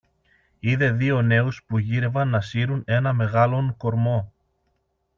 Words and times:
είδε 0.59 0.91
δύο 0.91 1.21
νέους 1.21 1.63
που 1.67 1.77
γύρευαν 1.77 2.27
να 2.29 2.41
σύρουν 2.41 2.83
ένα 2.85 3.13
μεγάλον 3.13 3.77
κορμό 3.77 4.33